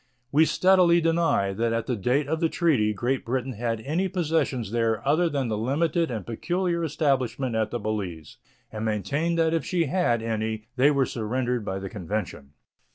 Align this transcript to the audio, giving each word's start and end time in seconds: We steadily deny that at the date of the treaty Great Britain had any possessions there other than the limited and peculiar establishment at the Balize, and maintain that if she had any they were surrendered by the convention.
We 0.31 0.45
steadily 0.45 0.99
deny 0.99 1.53
that 1.53 1.73
at 1.73 1.85
the 1.85 1.95
date 1.95 2.27
of 2.27 2.39
the 2.39 2.49
treaty 2.49 2.91
Great 2.91 3.23
Britain 3.23 3.53
had 3.53 3.81
any 3.81 4.07
possessions 4.07 4.71
there 4.71 5.07
other 5.07 5.29
than 5.29 5.47
the 5.47 5.59
limited 5.59 6.09
and 6.09 6.25
peculiar 6.25 6.83
establishment 6.83 7.55
at 7.55 7.69
the 7.69 7.79
Balize, 7.79 8.37
and 8.71 8.83
maintain 8.83 9.35
that 9.35 9.53
if 9.53 9.63
she 9.63 9.83
had 9.85 10.23
any 10.23 10.65
they 10.75 10.89
were 10.89 11.05
surrendered 11.05 11.63
by 11.63 11.77
the 11.77 11.87
convention. 11.87 12.53